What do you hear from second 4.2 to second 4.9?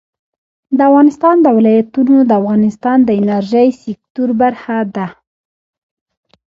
برخه